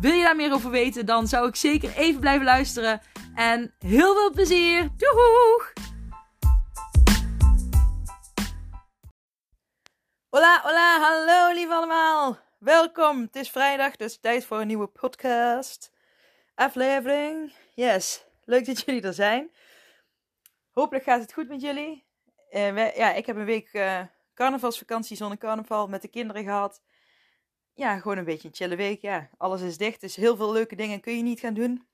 [0.00, 3.00] Wil je daar meer over weten, dan zou ik zeker even blijven luisteren.
[3.34, 4.88] En heel veel plezier!
[4.96, 5.72] Doeg!
[10.28, 12.38] Hola, hola, hallo lief allemaal!
[12.58, 15.92] Welkom, het is vrijdag, dus tijd voor een nieuwe podcast.
[16.54, 17.52] Aflevering.
[17.74, 19.50] Yes, leuk dat jullie er zijn.
[20.70, 22.04] Hopelijk gaat het goed met jullie.
[22.50, 24.00] Uh, ja, ik heb een week uh,
[24.34, 26.80] carnavalsvakantie zonder carnaval met de kinderen gehad
[27.74, 29.00] ja, gewoon een beetje een chille week.
[29.00, 31.86] Ja, alles is dicht, dus heel veel leuke dingen kun je niet gaan doen.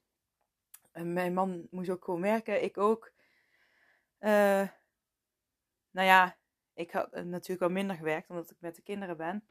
[0.93, 3.13] En mijn man moest ook gewoon werken, ik ook.
[4.21, 4.69] Uh,
[5.91, 6.37] nou ja,
[6.75, 9.45] ik had natuurlijk wel minder gewerkt, omdat ik met de kinderen ben.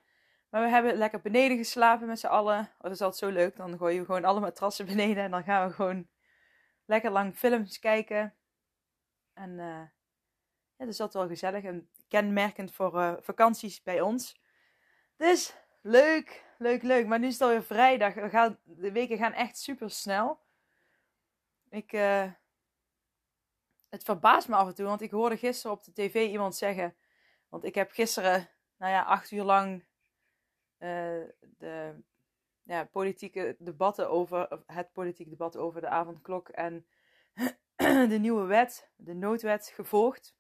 [0.50, 2.60] Maar we hebben lekker beneden geslapen met z'n allen.
[2.60, 3.56] Oh, dat is altijd zo leuk.
[3.56, 6.08] Dan gooien we gewoon alle matrassen beneden en dan gaan we gewoon
[6.86, 8.36] lekker lang films kijken.
[9.34, 9.82] En uh,
[10.76, 14.42] ja, dat is altijd wel gezellig en kenmerkend voor vakanties bij ons.
[15.16, 17.08] Dus Leuk, leuk, leuk.
[17.08, 18.14] Maar nu is het alweer vrijdag.
[18.14, 20.40] We gaan, de weken gaan echt super snel.
[21.70, 22.32] Ik, uh,
[23.90, 26.96] het verbaast me af en toe, want ik hoorde gisteren op de tv iemand zeggen.
[27.50, 29.84] Want ik heb gisteren, nou ja, acht uur lang
[30.80, 31.24] uh,
[31.58, 32.04] de
[32.64, 36.86] ja, politieke debatten over, het politieke debat over de avondklok en
[38.10, 40.36] de nieuwe wet, de noodwet, gevolgd.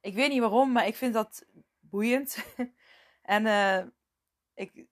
[0.00, 1.46] Ik weet niet waarom, maar ik vind dat
[1.80, 2.36] boeiend.
[3.24, 3.84] En uh,
[4.54, 4.86] ik,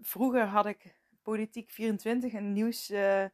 [0.00, 3.24] vroeger had ik Politiek 24, een nieuws uh,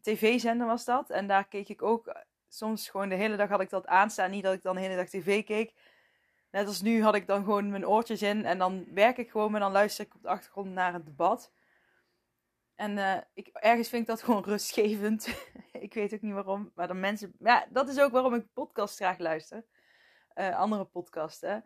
[0.00, 1.10] tv-zender was dat.
[1.10, 4.30] En daar keek ik ook eh, soms gewoon de hele dag had ik dat aanstaan.
[4.30, 5.74] Niet dat ik dan de hele dag tv keek.
[6.50, 9.54] Net als nu had ik dan gewoon mijn oortjes in en dan werk ik gewoon
[9.54, 11.52] en dan luister ik op de achtergrond naar het debat.
[12.74, 15.28] En uh, ik, ergens vind ik dat gewoon rustgevend.
[15.72, 17.34] ik weet ook niet waarom, maar dan mensen...
[17.38, 19.64] Ja, dat is ook waarom ik podcast graag luister.
[20.34, 21.64] Uh, andere podcasten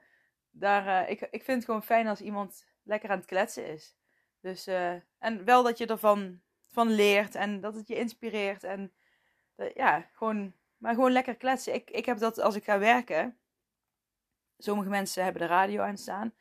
[0.54, 3.96] daar, uh, ik, ik vind het gewoon fijn als iemand lekker aan het kletsen is.
[4.40, 8.64] Dus, uh, en wel dat je ervan van leert en dat het je inspireert.
[8.64, 8.92] En
[9.74, 11.74] ja, gewoon, maar gewoon lekker kletsen.
[11.74, 13.38] Ik, ik heb dat als ik ga werken.
[14.58, 16.34] Sommige mensen hebben de radio aanstaan.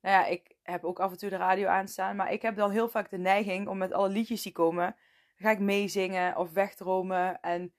[0.00, 2.16] Nou ja, ik heb ook af en toe de radio aanstaan.
[2.16, 4.96] Maar ik heb dan heel vaak de neiging om met alle liedjes die komen.
[5.36, 7.40] ga ik meezingen of wegdromen.
[7.40, 7.72] En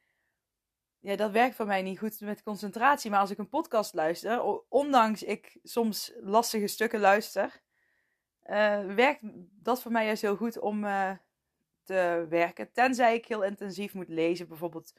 [1.00, 3.12] ja, dat werkt voor mij niet goed met concentratie.
[3.12, 7.62] Maar als ik een podcast luister, ondanks ik soms lastige stukken luister,
[8.46, 9.22] uh, werkt
[9.64, 11.12] dat voor mij juist heel goed om uh,
[11.84, 12.72] te werken.
[12.72, 14.94] Tenzij ik heel intensief moet lezen, bijvoorbeeld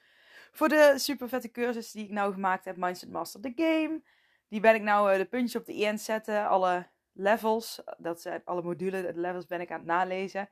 [0.52, 4.02] voor de super vette cursus die ik nou gemaakt heb, Mindset Master the Game.
[4.48, 8.20] Die ben ik nou uh, de puntjes op de i aan zetten, alle levels, dat
[8.20, 10.50] zijn alle modules, de levels ben ik aan het nalezen.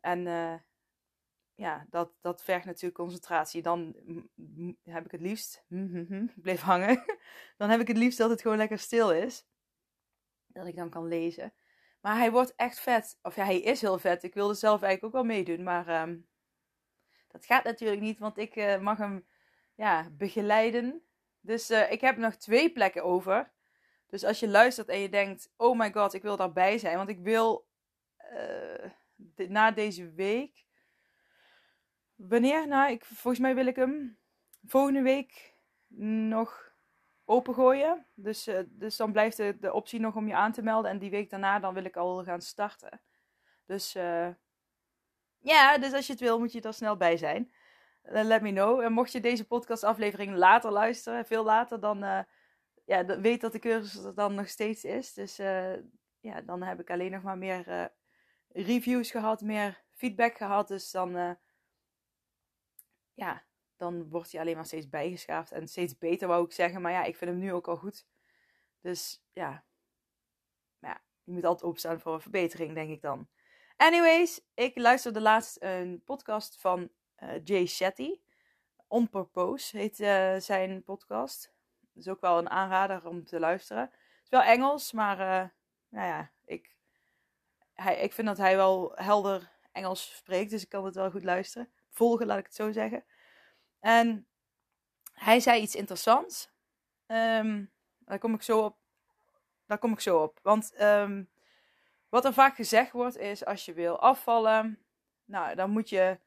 [0.00, 0.26] En
[1.62, 3.62] ja, dat, dat vergt natuurlijk concentratie.
[3.62, 3.96] Dan
[4.82, 7.04] heb ik het liefst, ik bleef hangen,
[7.58, 9.46] dan heb ik het liefst dat het gewoon lekker stil is.
[10.46, 11.52] Dat ik dan kan lezen.
[12.00, 13.18] Maar hij wordt echt vet.
[13.22, 14.22] Of ja, hij is heel vet.
[14.22, 15.62] Ik wilde zelf eigenlijk ook wel meedoen.
[15.62, 16.26] Maar um,
[17.28, 19.26] dat gaat natuurlijk niet, want ik uh, mag hem
[19.74, 21.02] ja, begeleiden.
[21.40, 23.52] Dus uh, ik heb nog twee plekken over.
[24.06, 26.96] Dus als je luistert en je denkt: Oh my god, ik wil daarbij zijn.
[26.96, 27.68] Want ik wil
[29.36, 30.64] uh, na deze week
[32.28, 32.68] Wanneer?
[32.68, 34.18] Nou, ik, volgens mij wil ik hem
[34.66, 35.54] volgende week
[36.28, 36.72] nog
[37.24, 38.06] opengooien.
[38.14, 40.90] Dus, uh, dus dan blijft de, de optie nog om je aan te melden.
[40.90, 43.00] En die week daarna dan wil ik al gaan starten.
[43.66, 44.28] Dus uh,
[45.38, 47.52] ja, dus als je het wil moet je er snel bij zijn.
[48.04, 48.80] Uh, let me know.
[48.80, 52.26] En mocht je deze podcastaflevering later luisteren, veel later, dan
[52.84, 55.12] ja, weet dat de cursus er dan nog steeds is.
[55.12, 55.36] Dus
[56.20, 57.90] ja, dan heb ik alleen nog maar meer
[58.48, 60.68] reviews gehad, meer feedback gehad.
[60.68, 61.36] Dus dan
[63.14, 63.44] ja,
[63.76, 66.80] dan wordt hij alleen maar steeds bijgeschaafd en steeds beter, wou ik zeggen.
[66.80, 68.06] Maar ja, ik vind hem nu ook al goed.
[68.80, 69.64] Dus ja,
[70.78, 73.28] ja je moet altijd opstaan voor een verbetering, denk ik dan.
[73.76, 76.90] Anyways, ik luisterde laatst een podcast van
[77.22, 78.20] uh, Jay Shetty.
[78.86, 81.52] On Purpose heet uh, zijn podcast.
[81.94, 83.82] is ook wel een aanrader om te luisteren.
[83.82, 85.48] Het is wel Engels, maar uh,
[85.88, 86.76] nou ja, ik,
[87.74, 90.50] hij, ik vind dat hij wel helder Engels spreekt.
[90.50, 93.04] Dus ik kan het wel goed luisteren volgen, laat ik het zo zeggen.
[93.80, 94.26] En
[95.12, 96.50] hij zei iets interessants.
[97.06, 98.76] Um, daar kom ik zo op.
[99.66, 100.38] Daar kom ik zo op.
[100.42, 101.30] Want um,
[102.08, 104.78] wat er vaak gezegd wordt is: als je wil afvallen,
[105.24, 106.18] nou dan moet je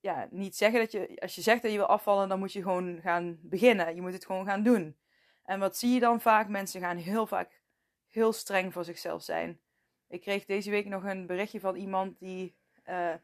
[0.00, 2.62] ja, niet zeggen dat je, als je zegt dat je wil afvallen, dan moet je
[2.62, 3.94] gewoon gaan beginnen.
[3.94, 4.98] Je moet het gewoon gaan doen.
[5.44, 6.48] En wat zie je dan vaak?
[6.48, 7.60] Mensen gaan heel vaak
[8.06, 9.60] heel streng voor zichzelf zijn.
[10.08, 12.56] Ik kreeg deze week nog een berichtje van iemand die,
[12.88, 13.14] uh,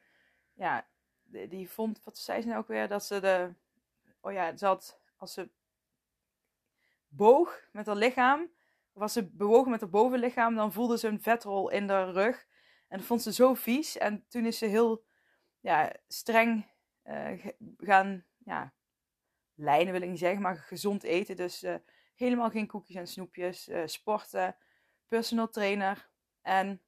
[0.55, 0.87] ja,
[1.25, 3.55] die, vond, wat zei ze nou ook weer, dat ze de,
[4.21, 5.49] oh ja, ze had, als ze
[7.09, 8.51] boog met haar lichaam,
[8.93, 12.47] of als ze bewoog met haar bovenlichaam, dan voelde ze een vetrol in haar rug.
[12.89, 13.99] En dat vond ze zo vies.
[13.99, 15.05] En toen is ze heel
[15.61, 16.67] ja, streng
[17.05, 17.47] uh,
[17.79, 18.73] gaan ja,
[19.55, 21.37] lijnen, wil ik niet zeggen, maar gezond eten.
[21.37, 21.75] Dus uh,
[22.15, 24.57] helemaal geen koekjes en snoepjes, uh, sporten,
[25.09, 26.11] personal trainer.
[26.43, 26.83] En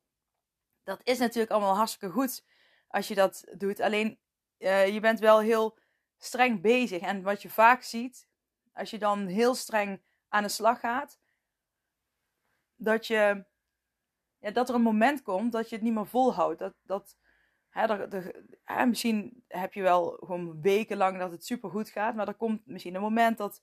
[0.83, 2.44] dat is natuurlijk allemaal hartstikke goed
[2.88, 3.81] als je dat doet.
[3.81, 4.19] Alleen
[4.58, 5.79] je bent wel heel
[6.19, 7.03] streng bezig.
[7.03, 8.29] En wat je vaak ziet,
[8.73, 11.19] als je dan heel streng aan de slag gaat,
[12.76, 13.44] dat, je,
[14.38, 16.58] ja, dat er een moment komt dat je het niet meer volhoudt.
[16.58, 17.17] Dat, dat,
[17.69, 18.08] hè,
[18.64, 22.67] hè, misschien heb je wel gewoon wekenlang dat het super goed gaat, maar er komt
[22.67, 23.62] misschien een moment dat,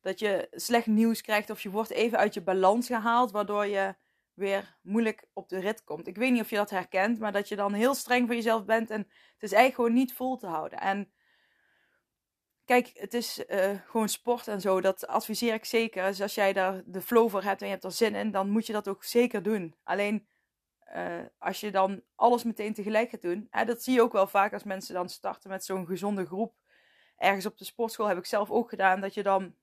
[0.00, 3.94] dat je slecht nieuws krijgt of je wordt even uit je balans gehaald, waardoor je
[4.34, 6.06] weer moeilijk op de rit komt.
[6.06, 8.64] Ik weet niet of je dat herkent, maar dat je dan heel streng voor jezelf
[8.64, 10.78] bent en het is eigenlijk gewoon niet vol te houden.
[10.78, 11.12] En
[12.64, 14.80] Kijk, het is uh, gewoon sport en zo.
[14.80, 16.06] Dat adviseer ik zeker.
[16.06, 18.50] Dus als jij daar de flow voor hebt en je hebt er zin in, dan
[18.50, 19.74] moet je dat ook zeker doen.
[19.82, 20.26] Alleen
[20.96, 23.46] uh, als je dan alles meteen tegelijk gaat doen.
[23.50, 26.54] Hè, dat zie je ook wel vaak als mensen dan starten met zo'n gezonde groep.
[27.16, 29.00] Ergens op de sportschool heb ik zelf ook gedaan.
[29.00, 29.54] Dat je dan.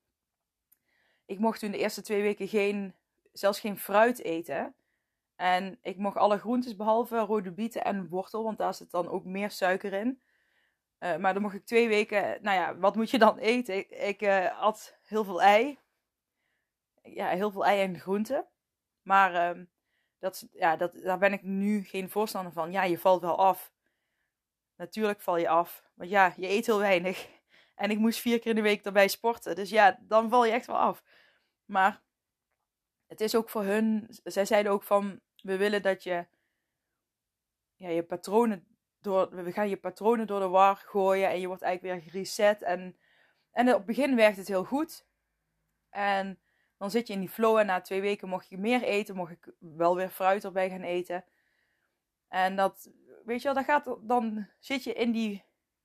[1.26, 2.96] Ik mocht toen de eerste twee weken geen,
[3.32, 4.76] zelfs geen fruit eten.
[5.36, 9.26] En ik mocht alle groentes behalve rode bieten en wortel, want daar zit dan ook
[9.26, 10.22] meer suiker in.
[11.00, 13.78] Uh, maar dan mocht ik twee weken, nou ja, wat moet je dan eten?
[13.78, 15.80] Ik, ik uh, at heel veel ei.
[17.04, 18.48] Ja, heel veel ei en groenten.
[19.02, 19.64] Maar uh,
[20.20, 22.72] dat, ja, dat, daar ben ik nu geen voorstander van.
[22.72, 23.74] Ja, je valt wel af.
[24.76, 25.84] Natuurlijk val je af.
[25.94, 27.30] Want ja, je eet heel weinig.
[27.76, 29.56] En ik moest vier keer in de week erbij sporten.
[29.56, 31.04] Dus ja, dan val je echt wel af.
[31.66, 32.02] Maar
[33.12, 34.08] het is ook voor hun.
[34.24, 36.26] Zij zeiden ook van: we willen dat je
[37.76, 38.68] ja, je patronen
[39.02, 42.62] door, we gaan je patronen door de war gooien en je wordt eigenlijk weer gereset.
[42.62, 42.98] En,
[43.52, 45.06] en op het begin werkt het heel goed.
[45.90, 46.40] En
[46.78, 49.32] dan zit je in die flow en na twee weken mocht je meer eten, mocht
[49.32, 51.26] ik wel weer fruit erbij gaan eten.
[52.28, 52.92] En dat,
[53.26, 55.44] weet je wel, dan, gaat, dan zit je in die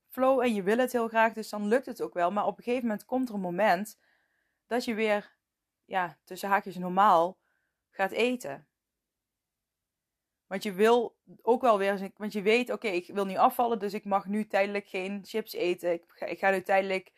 [0.09, 2.31] flow en je wil het heel graag, dus dan lukt het ook wel.
[2.31, 3.99] Maar op een gegeven moment komt er een moment
[4.67, 5.36] dat je weer,
[5.87, 7.39] ja, tussen haakjes normaal
[7.91, 8.67] gaat eten.
[10.47, 13.95] Want je wil ook wel weer, want je weet, oké, ik wil nu afvallen, dus
[13.95, 15.93] ik mag nu tijdelijk geen chips eten.
[15.93, 17.13] Ik ga, ik ga nu tijdelijk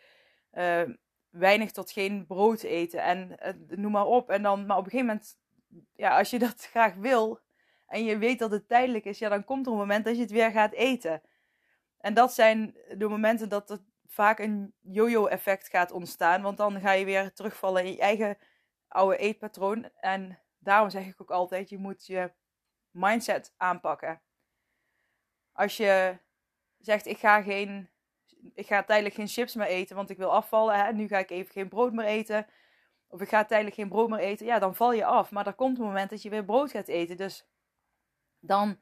[0.52, 0.82] uh,
[1.30, 4.30] weinig tot geen brood eten en uh, noem maar op.
[4.30, 5.38] En dan, maar op een gegeven moment,
[5.94, 7.40] ja, als je dat graag wil
[7.86, 10.22] en je weet dat het tijdelijk is, ja, dan komt er een moment dat je
[10.22, 11.22] het weer gaat eten.
[11.98, 16.92] En dat zijn de momenten dat er vaak een yo-yo-effect gaat ontstaan, want dan ga
[16.92, 18.38] je weer terugvallen in je eigen
[18.88, 19.90] oude eetpatroon.
[20.00, 22.32] En daarom zeg ik ook altijd, je moet je
[22.90, 24.22] mindset aanpakken.
[25.52, 26.18] Als je
[26.78, 27.88] zegt, ik ga, geen,
[28.54, 30.84] ik ga tijdelijk geen chips meer eten, want ik wil afvallen.
[30.84, 30.92] Hè?
[30.92, 32.46] Nu ga ik even geen brood meer eten.
[33.08, 34.46] Of ik ga tijdelijk geen brood meer eten.
[34.46, 35.30] Ja, dan val je af.
[35.30, 37.16] Maar er komt een moment dat je weer brood gaat eten.
[37.16, 37.48] Dus
[38.40, 38.80] dan,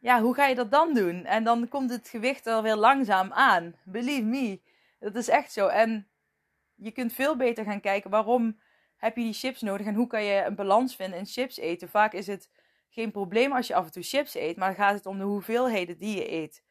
[0.00, 1.24] ja, hoe ga je dat dan doen?
[1.24, 3.76] En dan komt het gewicht er weer langzaam aan.
[3.84, 4.62] Believe me.
[4.98, 5.66] Dat is echt zo.
[5.66, 6.08] En
[6.74, 8.60] je kunt veel beter gaan kijken waarom
[9.00, 11.88] heb je die chips nodig en hoe kan je een balans vinden in chips eten.
[11.88, 12.50] Vaak is het
[12.88, 15.98] geen probleem als je af en toe chips eet, maar gaat het om de hoeveelheden
[15.98, 16.64] die je eet.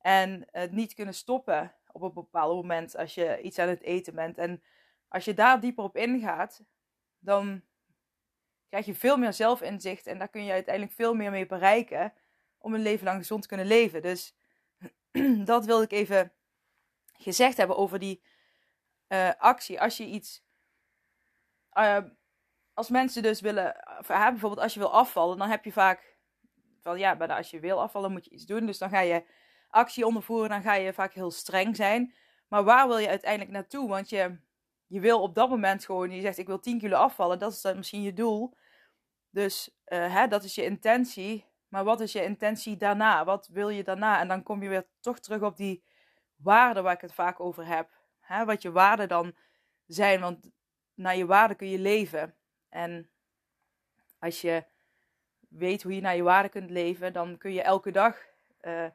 [0.00, 4.14] En het niet kunnen stoppen op een bepaald moment als je iets aan het eten
[4.14, 4.38] bent.
[4.38, 4.62] En
[5.08, 6.64] als je daar dieper op ingaat,
[7.18, 7.62] dan
[8.68, 12.12] krijg je veel meer zelfinzicht en daar kun je uiteindelijk veel meer mee bereiken
[12.58, 14.02] om een leven lang gezond te kunnen leven.
[14.02, 14.34] Dus
[15.44, 16.32] dat wilde ik even
[17.12, 18.22] gezegd hebben over die
[19.08, 19.80] uh, actie.
[19.80, 20.43] Als je iets
[21.74, 21.98] uh,
[22.74, 23.76] als mensen dus willen,
[24.06, 26.16] bijvoorbeeld als je wil afvallen, dan heb je vaak
[26.80, 28.66] van ja, maar als je wil afvallen moet je iets doen.
[28.66, 29.24] Dus dan ga je
[29.68, 32.14] actie ondervoeren, dan ga je vaak heel streng zijn.
[32.48, 33.88] Maar waar wil je uiteindelijk naartoe?
[33.88, 34.38] Want je,
[34.86, 37.60] je wil op dat moment gewoon, je zegt ik wil 10 kilo afvallen, dat is
[37.60, 38.56] dan misschien je doel.
[39.30, 41.44] Dus uh, hè, dat is je intentie.
[41.68, 43.24] Maar wat is je intentie daarna?
[43.24, 44.20] Wat wil je daarna?
[44.20, 45.84] En dan kom je weer toch terug op die
[46.36, 47.90] waarden waar ik het vaak over heb.
[48.20, 49.34] Hè, wat je waarden dan
[49.86, 50.20] zijn.
[50.20, 50.50] Want
[50.94, 52.34] naar je waarden kun je leven.
[52.68, 53.10] En
[54.18, 54.64] als je
[55.48, 58.18] weet hoe je naar je waarde kunt leven, dan kun je elke dag
[58.60, 58.86] uh,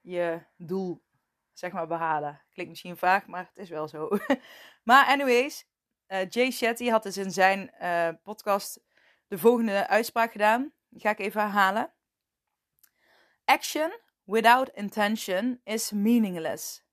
[0.00, 1.04] je doel
[1.52, 2.42] zeg maar behalen.
[2.52, 4.08] Klinkt misschien vaag, maar het is wel zo.
[4.88, 5.66] maar anyways,
[6.08, 8.80] uh, Jay Shetty had dus in zijn uh, podcast
[9.26, 10.72] de volgende uitspraak gedaan.
[10.88, 11.92] Die ga ik even herhalen.
[13.44, 16.84] Action without intention is meaningless.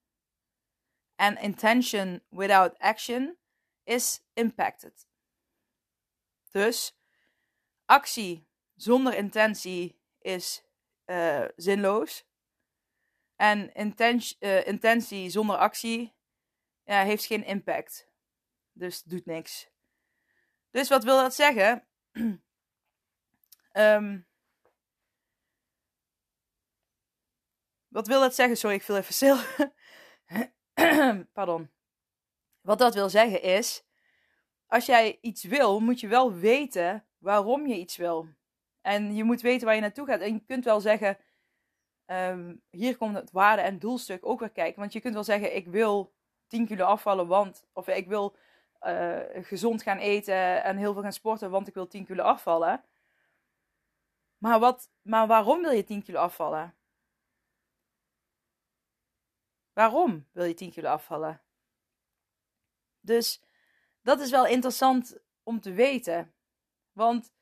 [1.15, 3.37] And intention without action
[3.83, 5.07] is impacted.
[6.51, 6.97] Dus
[7.85, 10.63] actie zonder intentie is
[11.05, 12.25] uh, zinloos.
[13.35, 16.15] En intentie, uh, intentie zonder actie
[16.83, 18.07] heeft geen impact.
[18.71, 19.69] Dus doet niks.
[20.71, 21.87] Dus wat wil dat zeggen?
[22.13, 22.37] um,
[27.87, 28.57] wat wil dat zeggen?
[28.57, 29.37] Sorry, ik viel even stil.
[31.33, 31.72] Pardon.
[32.63, 33.83] Wat dat wil zeggen is,
[34.67, 38.27] als jij iets wil, moet je wel weten waarom je iets wil.
[38.81, 40.21] En je moet weten waar je naartoe gaat.
[40.21, 41.17] En je kunt wel zeggen,
[42.05, 44.79] um, hier komt het waarde- en doelstuk ook weer kijken.
[44.79, 46.13] Want je kunt wel zeggen, ik wil
[46.47, 47.65] 10 kilo afvallen, want...
[47.73, 48.35] Of ik wil
[48.81, 52.83] uh, gezond gaan eten en heel veel gaan sporten, want ik wil 10 kilo afvallen.
[54.37, 56.75] Maar, wat, maar waarom wil je 10 kilo afvallen?
[59.73, 61.42] Waarom wil je 10 kilo afvallen?
[63.03, 63.43] Dus
[64.01, 66.33] dat is wel interessant om te weten.
[66.91, 67.33] Want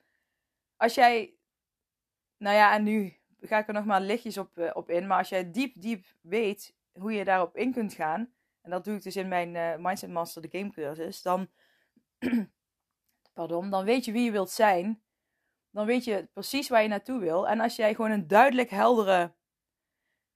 [0.76, 1.34] als jij,
[2.36, 5.18] nou ja, en nu ga ik er nog maar lichtjes op, uh, op in, maar
[5.18, 9.02] als jij diep, diep weet hoe je daarop in kunt gaan, en dat doe ik
[9.02, 11.48] dus in mijn uh, Mindset Master, de game cursus, dan,
[13.34, 15.02] pardon, dan weet je wie je wilt zijn.
[15.70, 17.48] Dan weet je precies waar je naartoe wil.
[17.48, 19.34] En als jij gewoon een duidelijk heldere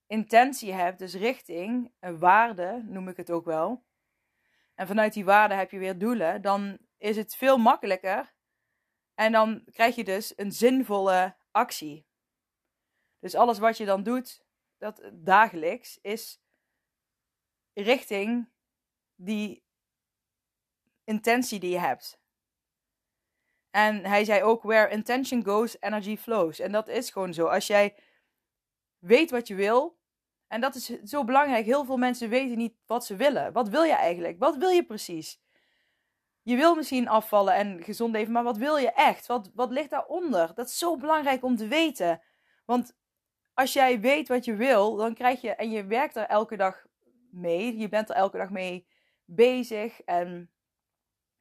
[0.07, 3.85] intentie hebt, dus richting, een waarde, noem ik het ook wel.
[4.77, 8.35] En vanuit die waarde heb je weer doelen, dan is het veel makkelijker.
[9.15, 12.07] En dan krijg je dus een zinvolle actie.
[13.19, 14.45] Dus alles wat je dan doet,
[14.79, 16.41] dat dagelijks, is
[17.73, 18.51] richting
[19.15, 19.65] die
[21.05, 22.21] intentie die je hebt.
[23.71, 26.59] En hij zei ook: Where intention goes, energy flows.
[26.59, 27.47] En dat is gewoon zo.
[27.47, 27.97] Als jij
[28.99, 29.99] weet wat je wil,
[30.49, 31.65] en dat is zo belangrijk.
[31.65, 33.53] Heel veel mensen weten niet wat ze willen.
[33.53, 34.39] Wat wil je eigenlijk?
[34.39, 35.41] Wat wil je precies?
[36.43, 39.27] Je wil misschien afvallen en gezond leven, maar wat wil je echt?
[39.27, 40.55] Wat, wat ligt daaronder?
[40.55, 42.23] Dat is zo belangrijk om te weten.
[42.65, 42.97] Want
[43.55, 46.87] als jij weet wat je wil, dan krijg je, en je werkt er elke dag
[47.31, 48.87] mee, je bent er elke dag mee
[49.25, 50.51] bezig en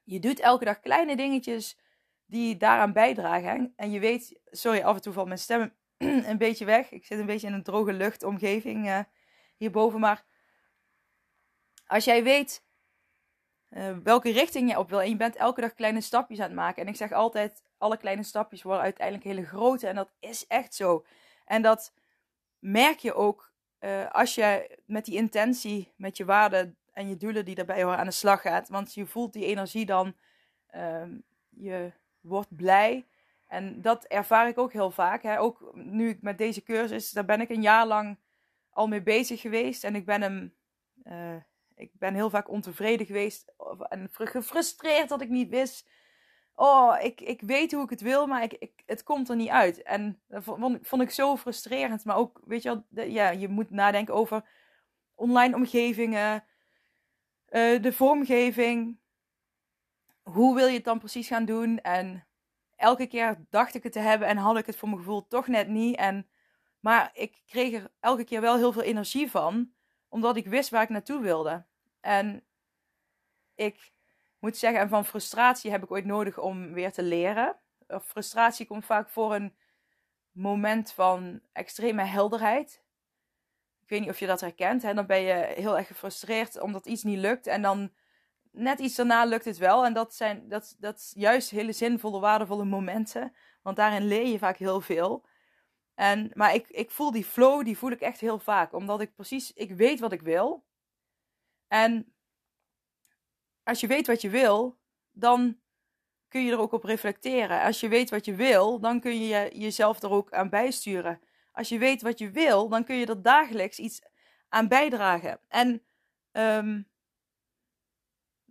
[0.03, 1.79] je doet elke dag kleine dingetjes
[2.25, 3.73] die daaraan bijdragen.
[3.75, 5.75] En je weet, sorry, af en toe valt mijn stem
[6.29, 6.91] een beetje weg.
[6.91, 8.99] Ik zit een beetje in een droge luchtomgeving uh,
[9.57, 9.99] hierboven.
[9.99, 10.25] Maar
[11.87, 12.63] als jij weet
[13.69, 16.55] uh, welke richting je op wil en je bent elke dag kleine stapjes aan het
[16.55, 16.81] maken.
[16.81, 19.87] En ik zeg altijd, alle kleine stapjes worden uiteindelijk hele grote.
[19.87, 21.05] En dat is echt zo.
[21.45, 21.93] En dat
[22.59, 27.45] merk je ook uh, als je met die intentie, met je waarden en je doelen
[27.45, 28.69] die daarbij horen aan de slag gaat.
[28.69, 30.15] Want je voelt die energie dan,
[30.67, 31.17] ehm,
[31.49, 33.05] je wordt blij.
[33.47, 35.23] En dat ervaar ik ook heel vaak.
[35.23, 35.39] Hè.
[35.39, 38.17] Ook nu ik met deze cursus, daar ben ik een jaar lang
[38.69, 39.83] al mee bezig geweest.
[39.83, 40.53] En ik ben hem,
[41.03, 41.35] uh,
[41.75, 43.53] ik ben heel vaak ontevreden geweest
[43.89, 45.89] en gefrustreerd dat ik niet wist.
[46.55, 49.49] Oh, ik, ik weet hoe ik het wil, maar ik, ik, het komt er niet
[49.49, 49.83] uit.
[49.83, 52.05] En dat vond, vond ik zo frustrerend.
[52.05, 54.43] Maar ook, weet je wel, ja, je moet nadenken over
[55.15, 56.43] online omgevingen,
[57.49, 58.97] uh, de vormgeving.
[60.23, 61.81] Hoe wil je het dan precies gaan doen?
[61.81, 62.25] En
[62.75, 65.47] elke keer dacht ik het te hebben en had ik het voor mijn gevoel toch
[65.47, 65.95] net niet.
[65.95, 66.27] En,
[66.79, 69.71] maar ik kreeg er elke keer wel heel veel energie van,
[70.09, 71.65] omdat ik wist waar ik naartoe wilde.
[71.99, 72.43] En
[73.55, 73.93] ik
[74.39, 77.59] moet zeggen, en van frustratie heb ik ooit nodig om weer te leren.
[77.87, 79.55] Frustratie komt vaak voor een
[80.31, 82.83] moment van extreme helderheid.
[83.81, 84.81] Ik weet niet of je dat herkent.
[84.81, 84.93] Hè?
[84.93, 87.47] Dan ben je heel erg gefrustreerd omdat iets niet lukt.
[87.47, 87.91] En dan
[88.55, 89.85] net iets daarna lukt het wel.
[89.85, 93.33] En dat zijn dat, dat juist hele zinvolle, waardevolle momenten.
[93.61, 95.25] Want daarin leer je vaak heel veel.
[95.95, 98.73] En, maar ik, ik voel die flow, die voel ik echt heel vaak.
[98.73, 100.65] Omdat ik precies, ik weet wat ik wil.
[101.67, 102.13] En
[103.63, 104.77] als je weet wat je wil,
[105.11, 105.59] dan
[106.27, 107.61] kun je er ook op reflecteren.
[107.61, 111.19] Als je weet wat je wil, dan kun je jezelf er ook aan bijsturen.
[111.51, 114.01] Als je weet wat je wil, dan kun je er dagelijks iets
[114.49, 115.39] aan bijdragen.
[115.47, 115.83] En
[116.31, 116.87] um,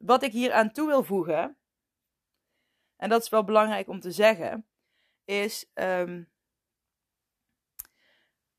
[0.05, 1.57] wat ik hier aan toe wil voegen,
[2.97, 4.67] en dat is wel belangrijk om te zeggen,
[5.25, 6.31] is um,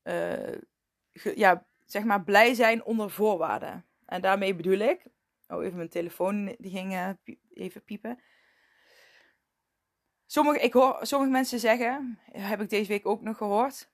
[0.02, 0.58] uh,
[1.12, 3.86] ja, zeg maar blij zijn onder voorwaarden.
[4.04, 5.06] En daarmee bedoel ik,
[5.48, 7.10] oh even mijn telefoon die ging uh,
[7.52, 8.22] even piepen.
[10.26, 13.90] Sommige, ik hoor sommige mensen zeggen, heb ik deze week ook nog gehoord.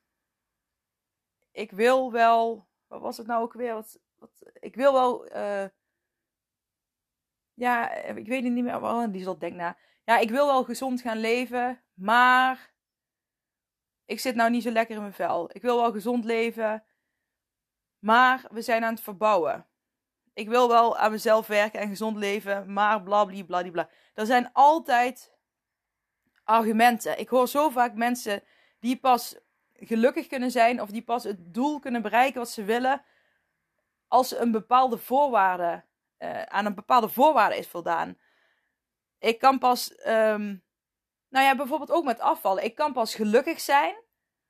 [1.50, 3.74] Ik wil wel, wat was het nou ook weer?
[3.74, 5.64] Wat, wat, ik wil wel uh,
[7.54, 8.82] ja, ik weet het niet meer.
[8.82, 9.76] Oh, die zal denken na.
[10.04, 12.72] Ja, ik wil wel gezond gaan leven, maar
[14.04, 15.50] ik zit nou niet zo lekker in mijn vel.
[15.52, 16.84] Ik wil wel gezond leven,
[17.98, 19.66] Maar we zijn aan het verbouwen.
[20.34, 23.88] Ik wil wel aan mezelf werken en gezond leven, maar bla.
[24.14, 25.32] Er zijn altijd
[26.44, 27.18] argumenten.
[27.18, 28.42] Ik hoor zo vaak mensen
[28.78, 29.38] die pas
[29.72, 33.04] gelukkig kunnen zijn of die pas het doel kunnen bereiken wat ze willen
[34.12, 35.84] als ze een bepaalde voorwaarde,
[36.22, 38.18] uh, aan een bepaalde voorwaarde is voldaan.
[39.18, 40.64] Ik kan pas, um,
[41.28, 42.64] nou ja, bijvoorbeeld ook met afvallen.
[42.64, 43.94] Ik kan pas gelukkig zijn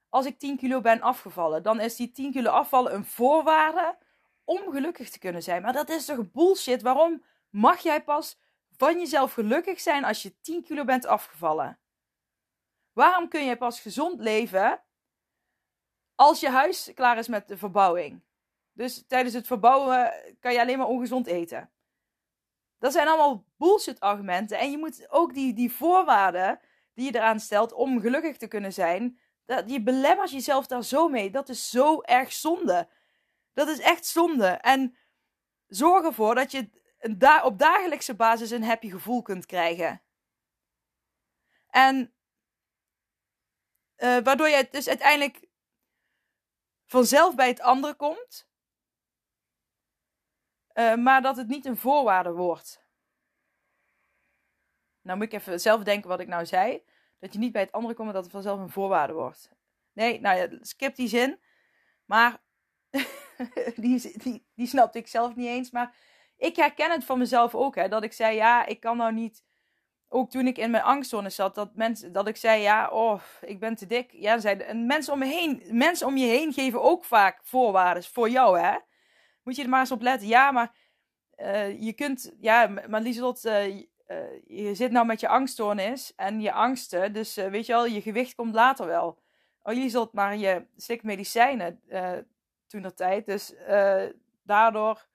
[0.08, 1.62] als ik 10 kilo ben afgevallen.
[1.62, 3.98] Dan is die 10 kilo afvallen een voorwaarde
[4.44, 5.62] om gelukkig te kunnen zijn.
[5.62, 6.82] Maar dat is toch bullshit?
[6.82, 8.38] Waarom mag jij pas
[8.76, 11.78] van jezelf gelukkig zijn als je 10 kilo bent afgevallen?
[12.92, 14.82] Waarom kun je pas gezond leven
[16.14, 18.22] als je huis klaar is met de verbouwing?
[18.72, 21.70] Dus tijdens het verbouwen kan je alleen maar ongezond eten.
[22.78, 24.58] Dat zijn allemaal bullshit argumenten.
[24.58, 26.60] En je moet ook die, die voorwaarden
[26.94, 31.08] die je eraan stelt om gelukkig te kunnen zijn, dat, je belemmert jezelf daar zo
[31.08, 31.30] mee.
[31.30, 32.88] Dat is zo erg zonde.
[33.52, 34.46] Dat is echt zonde.
[34.46, 34.96] En
[35.66, 36.70] zorg ervoor dat je
[37.42, 40.02] op dagelijkse basis een happy gevoel kunt krijgen.
[41.66, 42.14] En
[43.96, 45.48] uh, waardoor je dus uiteindelijk
[46.86, 48.50] vanzelf bij het andere komt.
[50.74, 52.84] Uh, maar dat het niet een voorwaarde wordt.
[55.02, 56.82] Nou moet ik even zelf denken wat ik nou zei.
[57.18, 59.50] Dat je niet bij het andere komt, maar dat het vanzelf een voorwaarde wordt.
[59.92, 61.40] Nee, nou ja, skip die zin.
[62.04, 62.42] Maar
[63.76, 65.70] die, die, die snapte ik zelf niet eens.
[65.70, 65.94] Maar
[66.36, 67.74] ik herken het van mezelf ook.
[67.74, 69.44] Hè, dat ik zei, ja, ik kan nou niet...
[70.08, 73.60] Ook toen ik in mijn angstzone zat, dat, mensen, dat ik zei, ja, oh, ik
[73.60, 74.10] ben te dik.
[74.12, 78.28] Ja, zeiden, en mensen om, heen, mensen om je heen geven ook vaak voorwaarden voor
[78.28, 78.76] jou, hè.
[79.42, 80.28] Moet je er maar eens op letten.
[80.28, 80.74] Ja, maar
[81.36, 82.34] uh, je kunt...
[82.40, 83.82] Ja, maar Lieselot, uh, uh,
[84.46, 87.12] je zit nou met je angststoornis en je angsten.
[87.12, 89.20] Dus weet je wel, je gewicht komt later wel.
[89.62, 91.80] Oh, Lieselot, maar je slikt medicijnen
[92.66, 93.26] toen dat tijd.
[93.26, 93.54] Dus
[94.42, 95.06] daardoor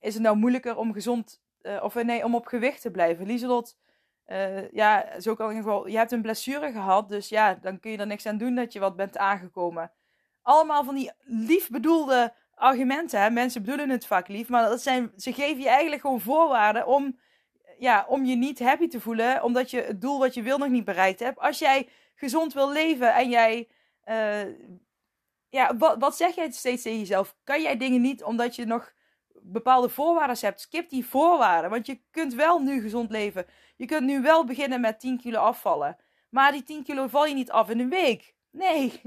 [0.00, 1.42] is het nou moeilijker om gezond,
[1.82, 3.26] of nee, om op gewicht te blijven.
[3.26, 3.78] Lieselot,
[4.72, 7.90] ja, zo kan in ieder geval, je hebt een blessure gehad, dus ja, dan kun
[7.90, 9.92] je er niks aan doen dat je wat bent aangekomen.
[10.42, 13.30] Allemaal van die lief bedoelde argumenten, hè.
[13.30, 17.18] Mensen bedoelen het vaak lief, maar dat zijn, ze geven je eigenlijk gewoon voorwaarden om,
[17.78, 20.68] ja, om je niet happy te voelen, omdat je het doel wat je wil nog
[20.68, 21.38] niet bereikt hebt.
[21.38, 23.68] Als jij gezond wil leven en jij
[25.52, 27.36] ja, wat, wat zeg jij steeds tegen jezelf?
[27.44, 28.92] Kan jij dingen niet omdat je nog
[29.32, 30.60] bepaalde voorwaarden hebt?
[30.60, 33.46] Skip die voorwaarden, want je kunt wel nu gezond leven.
[33.76, 35.96] Je kunt nu wel beginnen met 10 kilo afvallen.
[36.30, 38.34] Maar die 10 kilo val je niet af in een week.
[38.50, 39.00] Nee.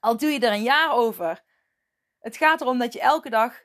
[0.00, 1.42] Al doe je er een jaar over.
[2.20, 3.64] Het gaat erom dat je elke dag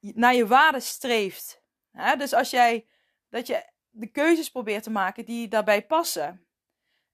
[0.00, 1.62] naar je waarde streeft.
[2.18, 2.86] Dus als jij
[3.28, 6.46] dat je de keuzes probeert te maken die daarbij passen.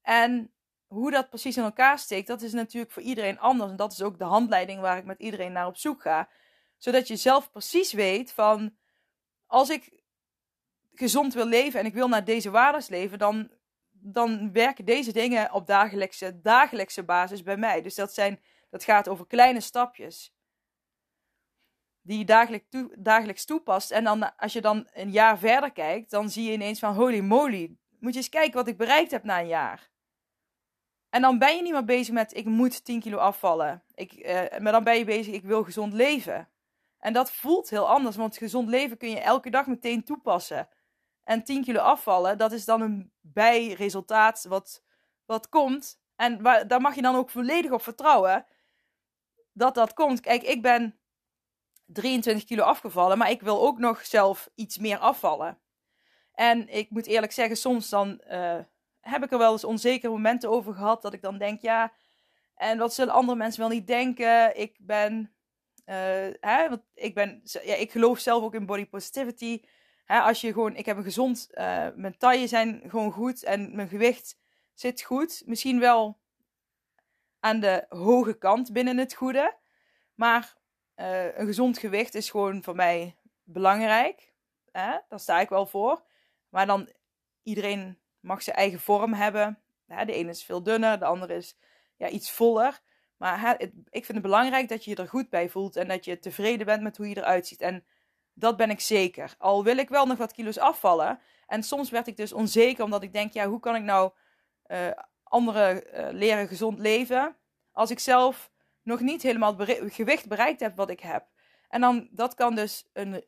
[0.02, 0.52] En
[0.86, 3.70] hoe dat precies in elkaar steekt, dat is natuurlijk voor iedereen anders.
[3.70, 6.28] En dat is ook de handleiding waar ik met iedereen naar op zoek ga.
[6.76, 8.76] Zodat je zelf precies weet van,
[9.46, 10.02] als ik
[10.94, 13.50] gezond wil leven en ik wil naar deze waardes leven, dan,
[13.90, 17.82] dan werken deze dingen op dagelijkse, dagelijkse basis bij mij.
[17.82, 20.32] Dus dat, zijn, dat gaat over kleine stapjes.
[22.00, 23.90] Die je dagelijks, toe, dagelijks toepast.
[23.90, 27.20] En dan, als je dan een jaar verder kijkt, dan zie je ineens van holy
[27.20, 27.76] moly.
[28.00, 29.90] Moet je eens kijken wat ik bereikt heb na een jaar.
[31.10, 33.82] En dan ben je niet meer bezig met ik moet 10 kilo afvallen.
[33.94, 36.48] Ik, uh, maar dan ben je bezig, ik wil gezond leven.
[36.98, 40.68] En dat voelt heel anders, want gezond leven kun je elke dag meteen toepassen.
[41.24, 44.82] En 10 kilo afvallen, dat is dan een bijresultaat wat,
[45.24, 46.00] wat komt.
[46.16, 48.46] En waar, daar mag je dan ook volledig op vertrouwen
[49.58, 50.20] dat dat komt.
[50.20, 50.98] Kijk, ik ben
[51.86, 55.58] 23 kilo afgevallen, maar ik wil ook nog zelf iets meer afvallen.
[56.32, 58.58] En ik moet eerlijk zeggen, soms dan uh,
[59.00, 61.02] heb ik er wel eens onzekere momenten over gehad.
[61.02, 61.92] Dat ik dan denk, ja,
[62.54, 64.60] en wat zullen andere mensen wel niet denken?
[64.60, 65.32] Ik ben,
[65.86, 65.94] uh,
[66.40, 69.62] hè, want ik ben, ja, ik geloof zelf ook in body positivity.
[70.04, 73.76] Hè, als je gewoon, ik heb een gezond, uh, mijn taille zijn gewoon goed en
[73.76, 74.38] mijn gewicht
[74.74, 75.42] zit goed.
[75.46, 76.17] Misschien wel
[77.40, 79.54] aan de hoge kant binnen het goede.
[80.14, 80.56] Maar
[80.96, 84.32] uh, een gezond gewicht is gewoon voor mij belangrijk.
[84.72, 84.98] Hè?
[85.08, 86.02] Daar sta ik wel voor.
[86.48, 86.88] Maar dan
[87.42, 89.58] iedereen mag zijn eigen vorm hebben.
[89.86, 91.56] De ene is veel dunner, de andere is
[91.96, 92.80] ja, iets voller.
[93.16, 96.18] Maar ik vind het belangrijk dat je je er goed bij voelt en dat je
[96.18, 97.60] tevreden bent met hoe je eruit ziet.
[97.60, 97.84] En
[98.32, 99.34] dat ben ik zeker.
[99.38, 101.20] Al wil ik wel nog wat kilo's afvallen.
[101.46, 104.12] En soms werd ik dus onzeker omdat ik denk, ja, hoe kan ik nou
[104.66, 104.90] uh,
[105.28, 107.36] anderen uh, leren gezond leven
[107.72, 108.50] als ik zelf
[108.82, 111.26] nog niet helemaal het gewicht bereikt heb wat ik heb.
[111.68, 113.24] En dan, dat kan dus een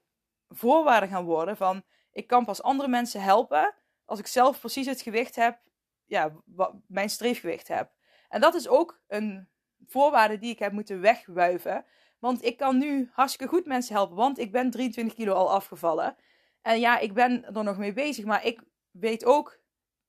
[0.49, 1.83] voorwaarde gaan worden van,
[2.13, 5.59] ik kan pas andere mensen helpen als ik zelf precies het gewicht heb,
[6.05, 7.93] ja, wat mijn streefgewicht heb.
[8.29, 9.49] En dat is ook een
[9.87, 11.85] voorwaarden die ik heb moeten wegwuiven.
[12.19, 14.17] Want ik kan nu hartstikke goed mensen helpen.
[14.17, 16.17] Want ik ben 23 kilo al afgevallen.
[16.63, 18.25] En ja, ik ben er nog mee bezig.
[18.25, 18.61] Maar ik
[18.91, 19.61] weet ook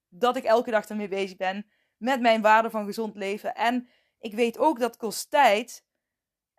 [0.09, 1.71] dat ik elke dag ermee bezig ben.
[2.01, 3.55] Met mijn waarde van gezond leven.
[3.55, 5.85] En ik weet ook dat kost tijd.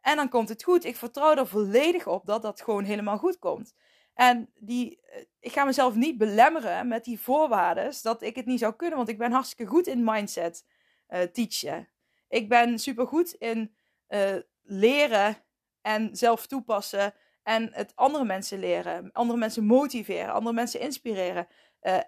[0.00, 0.84] En dan komt het goed.
[0.84, 3.74] Ik vertrouw er volledig op dat dat gewoon helemaal goed komt.
[4.14, 8.58] En die, eh, ik ga mezelf niet belemmeren met die voorwaarden dat ik het niet
[8.58, 8.96] zou kunnen.
[8.96, 10.64] Want ik ben hartstikke goed in mindset
[11.08, 11.88] uh, teachen.
[12.28, 13.74] Ik ben super goed in
[14.08, 15.36] uh, leren
[15.80, 17.14] en zelf toepassen.
[17.42, 19.12] En het andere mensen leren.
[19.12, 20.32] Andere mensen motiveren.
[20.32, 21.46] Andere mensen inspireren.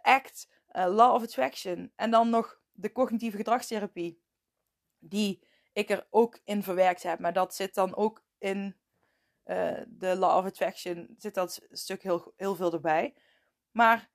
[0.03, 1.93] ACT, Law of Attraction.
[1.97, 4.23] En dan nog de cognitieve gedragstherapie.
[4.99, 7.19] Die ik er ook in verwerkt heb.
[7.19, 8.77] Maar dat zit dan ook in
[9.45, 11.15] uh, de Law of Attraction.
[11.19, 13.15] Zit dat stuk heel, heel veel erbij.
[13.71, 14.11] Maar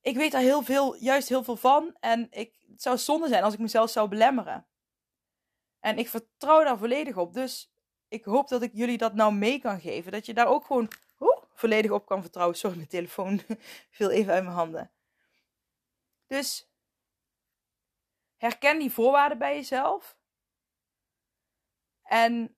[0.00, 1.96] ik weet daar heel veel, juist heel veel van.
[2.00, 4.66] En ik, het zou zonde zijn als ik mezelf zou belemmeren.
[5.80, 7.34] En ik vertrouw daar volledig op.
[7.34, 7.72] Dus
[8.08, 10.12] ik hoop dat ik jullie dat nou mee kan geven.
[10.12, 12.56] Dat je daar ook gewoon oh, volledig op kan vertrouwen.
[12.56, 13.40] Sorry, mijn telefoon
[13.96, 14.90] viel even uit mijn handen.
[16.26, 16.73] Dus
[18.36, 20.16] herken die voorwaarden bij jezelf.
[22.02, 22.56] En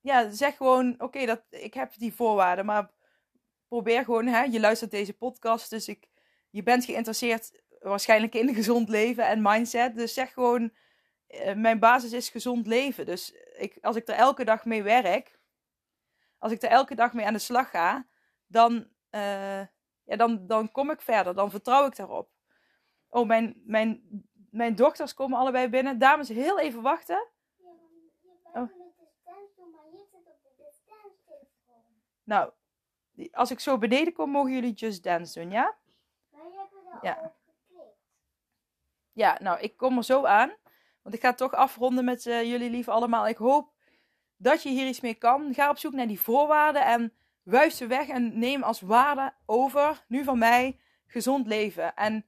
[0.00, 2.90] ja, zeg gewoon: oké, dat ik heb die voorwaarden, maar
[3.68, 6.08] probeer gewoon, hè, je luistert deze podcast, dus ik,
[6.50, 9.94] je bent geïnteresseerd waarschijnlijk in gezond leven en mindset.
[9.94, 10.72] Dus zeg gewoon:
[11.26, 13.06] eh, mijn basis is gezond leven.
[13.06, 15.40] Dus ik, als ik er elke dag mee werk,
[16.38, 18.06] als ik er elke dag mee aan de slag ga,
[18.46, 18.72] dan,
[19.10, 19.60] uh,
[20.04, 21.34] ja, dan, dan kom ik verder.
[21.34, 22.30] Dan vertrouw ik daarop.
[23.12, 24.02] Oh, mijn, mijn,
[24.50, 25.98] mijn dochters komen allebei binnen.
[25.98, 27.28] Dames, heel even wachten.
[28.52, 28.70] Oh.
[32.24, 32.52] Nou,
[33.32, 35.76] als ik zo beneden kom, mogen jullie Just Dance doen, ja?
[36.30, 36.40] Er
[37.02, 37.34] Ja.
[39.12, 40.52] Ja, nou, ik kom er zo aan.
[41.02, 43.28] Want ik ga toch afronden met eh, jullie lief allemaal.
[43.28, 43.72] Ik hoop
[44.36, 45.54] dat je hier iets mee kan.
[45.54, 50.04] Ga op zoek naar die voorwaarden en wuif ze weg en neem als waarde over,
[50.08, 51.94] nu van mij, gezond leven.
[51.94, 52.26] En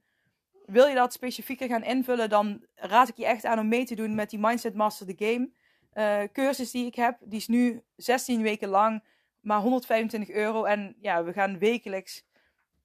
[0.67, 3.95] wil je dat specifieker gaan invullen, dan raad ik je echt aan om mee te
[3.95, 5.49] doen met die Mindset Master the Game
[5.95, 7.17] eh, cursus die ik heb.
[7.23, 9.03] Die is nu 16 weken lang,
[9.41, 10.63] maar 125 euro.
[10.63, 12.25] En ja, we gaan wekelijks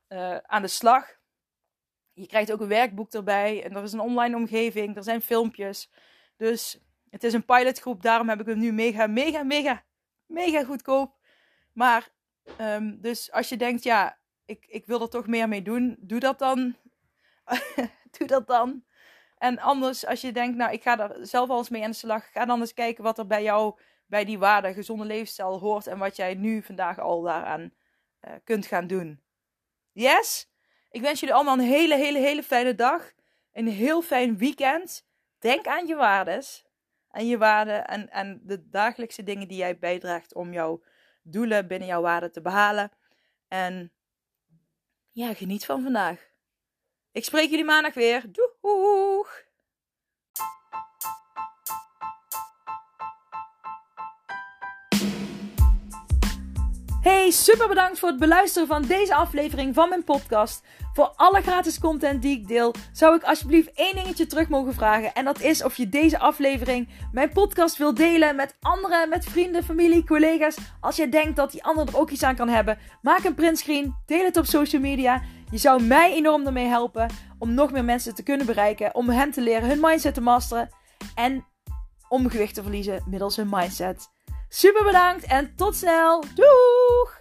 [0.06, 1.18] eh, aan de slag.
[2.12, 3.64] Je krijgt ook een werkboek erbij.
[3.64, 4.96] En er is een online omgeving.
[4.96, 5.90] Er zijn filmpjes.
[6.36, 8.02] Dus het is een pilotgroep.
[8.02, 9.84] Daarom heb ik hem nu mega, mega, mega,
[10.26, 11.18] mega goedkoop.
[11.72, 12.08] Maar,
[12.56, 15.96] ehm, dus als je denkt, ja, ik, ik wil er toch meer mee doen.
[16.00, 16.76] Doe dat dan.
[18.18, 18.84] doe dat dan.
[19.38, 21.96] En anders, als je denkt, nou, ik ga er zelf al eens mee aan de
[21.96, 22.30] slag.
[22.32, 25.86] Ga dan eens kijken wat er bij jou, bij die waarde, gezonde levensstijl hoort.
[25.86, 27.72] En wat jij nu vandaag al daaraan
[28.20, 29.22] eh, kunt gaan doen.
[29.92, 30.50] Yes?
[30.90, 33.12] Ik wens jullie allemaal een hele, hele, hele fijne dag.
[33.52, 35.06] Een heel fijn weekend.
[35.38, 36.66] Denk aan je waardes.
[37.10, 40.82] Aan je waarden en, en de dagelijkse dingen die jij bijdraagt om jouw
[41.22, 42.92] doelen binnen jouw waarden te behalen.
[43.48, 43.92] En
[45.10, 46.29] ja, geniet van vandaag.
[47.12, 48.22] Ik spreek jullie maandag weer.
[48.32, 49.48] Doeg!
[57.02, 60.62] Hey, super bedankt voor het beluisteren van deze aflevering van mijn podcast.
[60.92, 65.12] Voor alle gratis content die ik deel, zou ik alsjeblieft één dingetje terug mogen vragen.
[65.12, 69.64] En dat is of je deze aflevering, mijn podcast, wil delen met anderen, met vrienden,
[69.64, 70.56] familie, collega's.
[70.80, 73.94] Als jij denkt dat die ander er ook iets aan kan hebben, maak een printscreen,
[74.06, 75.22] deel het op social media.
[75.50, 79.30] Je zou mij enorm ermee helpen om nog meer mensen te kunnen bereiken, om hen
[79.30, 80.68] te leren hun mindset te masteren
[81.14, 81.46] en
[82.08, 84.08] om gewicht te verliezen middels hun mindset.
[84.48, 86.24] Super bedankt en tot snel.
[86.34, 87.19] Doeg!